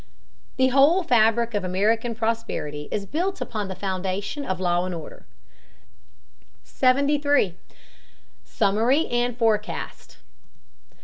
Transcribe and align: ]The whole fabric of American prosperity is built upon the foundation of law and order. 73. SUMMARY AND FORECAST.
]The 0.57 0.69
whole 0.69 1.03
fabric 1.03 1.53
of 1.53 1.63
American 1.63 2.15
prosperity 2.15 2.87
is 2.91 3.05
built 3.05 3.39
upon 3.39 3.67
the 3.67 3.75
foundation 3.75 4.43
of 4.47 4.59
law 4.59 4.83
and 4.87 4.95
order. 4.95 5.27
73. 6.63 7.55
SUMMARY 8.43 9.05
AND 9.09 9.37
FORECAST. 9.37 10.17